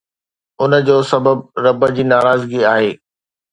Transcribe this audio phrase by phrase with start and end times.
[0.61, 2.91] ان جو سبب رب جي ناراضگي آهي